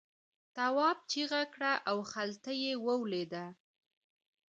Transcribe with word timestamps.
تواب 0.55 0.97
چیغه 1.11 1.41
کړه 1.53 1.73
او 1.89 1.97
خلته 2.11 2.51
یې 2.63 2.73
ولوېده. 2.85 3.45